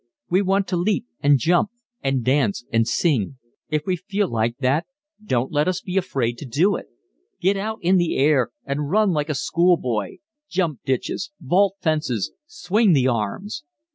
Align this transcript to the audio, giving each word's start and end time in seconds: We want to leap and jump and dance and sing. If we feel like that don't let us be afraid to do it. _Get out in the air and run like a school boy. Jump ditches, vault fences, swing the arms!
We 0.31 0.41
want 0.41 0.67
to 0.69 0.77
leap 0.77 1.05
and 1.19 1.37
jump 1.37 1.69
and 2.01 2.25
dance 2.25 2.65
and 2.73 2.87
sing. 2.87 3.37
If 3.69 3.83
we 3.85 3.95
feel 3.97 4.27
like 4.27 4.57
that 4.57 4.87
don't 5.23 5.51
let 5.51 5.67
us 5.67 5.79
be 5.79 5.95
afraid 5.95 6.39
to 6.39 6.45
do 6.47 6.75
it. 6.75 6.87
_Get 7.39 7.55
out 7.55 7.77
in 7.83 7.97
the 7.97 8.17
air 8.17 8.49
and 8.65 8.89
run 8.89 9.11
like 9.11 9.29
a 9.29 9.35
school 9.35 9.77
boy. 9.77 10.17
Jump 10.49 10.79
ditches, 10.85 11.29
vault 11.39 11.75
fences, 11.81 12.31
swing 12.47 12.93
the 12.93 13.05
arms! 13.05 13.63